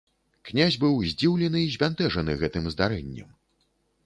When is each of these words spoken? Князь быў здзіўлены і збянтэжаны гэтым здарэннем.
Князь 0.49 0.77
быў 0.83 0.95
здзіўлены 1.11 1.61
і 1.65 1.67
збянтэжаны 1.75 2.37
гэтым 2.41 2.69
здарэннем. 2.77 3.29